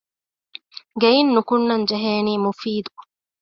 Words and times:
ގެއިން 1.01 1.31
ނުކުންނަން 1.35 1.85
ޖެހޭނީ 1.89 2.33
މުފީދު 2.43 2.91